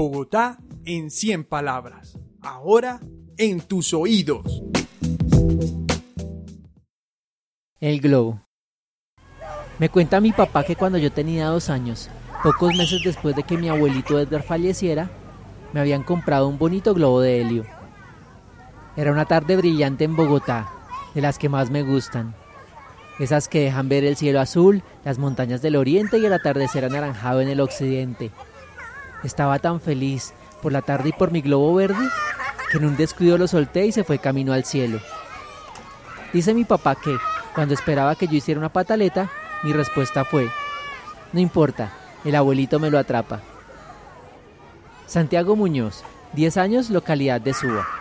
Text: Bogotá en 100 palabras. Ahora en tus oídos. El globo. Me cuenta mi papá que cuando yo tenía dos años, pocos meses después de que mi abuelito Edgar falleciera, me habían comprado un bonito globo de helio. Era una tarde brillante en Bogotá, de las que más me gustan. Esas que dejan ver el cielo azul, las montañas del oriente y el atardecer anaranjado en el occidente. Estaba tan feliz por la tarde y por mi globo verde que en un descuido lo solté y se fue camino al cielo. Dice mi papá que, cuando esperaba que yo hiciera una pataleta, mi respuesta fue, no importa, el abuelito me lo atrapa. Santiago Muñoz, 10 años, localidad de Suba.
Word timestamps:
Bogotá 0.00 0.58
en 0.84 1.10
100 1.10 1.42
palabras. 1.42 2.16
Ahora 2.40 3.00
en 3.36 3.60
tus 3.60 3.92
oídos. 3.92 4.62
El 7.80 8.00
globo. 8.00 8.46
Me 9.80 9.88
cuenta 9.88 10.20
mi 10.20 10.30
papá 10.30 10.62
que 10.62 10.76
cuando 10.76 10.98
yo 10.98 11.10
tenía 11.10 11.48
dos 11.48 11.68
años, 11.68 12.10
pocos 12.44 12.76
meses 12.76 13.02
después 13.02 13.34
de 13.34 13.42
que 13.42 13.58
mi 13.58 13.68
abuelito 13.68 14.20
Edgar 14.20 14.44
falleciera, 14.44 15.10
me 15.72 15.80
habían 15.80 16.04
comprado 16.04 16.46
un 16.46 16.58
bonito 16.58 16.94
globo 16.94 17.20
de 17.20 17.40
helio. 17.40 17.64
Era 18.96 19.10
una 19.10 19.24
tarde 19.24 19.56
brillante 19.56 20.04
en 20.04 20.14
Bogotá, 20.14 20.70
de 21.12 21.22
las 21.22 21.38
que 21.38 21.48
más 21.48 21.70
me 21.70 21.82
gustan. 21.82 22.36
Esas 23.18 23.48
que 23.48 23.64
dejan 23.64 23.88
ver 23.88 24.04
el 24.04 24.14
cielo 24.14 24.38
azul, 24.38 24.84
las 25.04 25.18
montañas 25.18 25.60
del 25.60 25.74
oriente 25.74 26.18
y 26.18 26.26
el 26.26 26.32
atardecer 26.32 26.84
anaranjado 26.84 27.40
en 27.40 27.48
el 27.48 27.60
occidente. 27.60 28.30
Estaba 29.24 29.58
tan 29.58 29.80
feliz 29.80 30.32
por 30.62 30.72
la 30.72 30.82
tarde 30.82 31.10
y 31.10 31.12
por 31.12 31.30
mi 31.30 31.40
globo 31.40 31.74
verde 31.74 32.08
que 32.70 32.78
en 32.78 32.84
un 32.84 32.96
descuido 32.96 33.38
lo 33.38 33.48
solté 33.48 33.86
y 33.86 33.92
se 33.92 34.04
fue 34.04 34.18
camino 34.18 34.52
al 34.52 34.64
cielo. 34.64 35.00
Dice 36.32 36.54
mi 36.54 36.64
papá 36.64 36.94
que, 36.94 37.16
cuando 37.54 37.74
esperaba 37.74 38.14
que 38.14 38.26
yo 38.26 38.34
hiciera 38.34 38.60
una 38.60 38.68
pataleta, 38.68 39.30
mi 39.62 39.72
respuesta 39.72 40.24
fue, 40.24 40.50
no 41.32 41.40
importa, 41.40 41.92
el 42.24 42.34
abuelito 42.34 42.78
me 42.78 42.90
lo 42.90 42.98
atrapa. 42.98 43.40
Santiago 45.06 45.56
Muñoz, 45.56 46.04
10 46.34 46.56
años, 46.58 46.90
localidad 46.90 47.40
de 47.40 47.54
Suba. 47.54 47.97